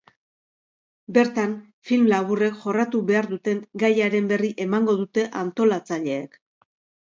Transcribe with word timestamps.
Bertan 1.17 1.53
film 1.89 2.07
laburrek 2.13 2.57
jorratu 2.65 3.03
behar 3.11 3.29
duten 3.35 3.61
gaiaren 3.87 4.33
berri 4.35 4.53
emango 4.69 4.99
dute 5.05 5.31
antolatzaileek. 5.47 6.45